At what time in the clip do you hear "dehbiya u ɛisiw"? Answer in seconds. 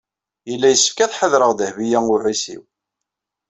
1.53-2.63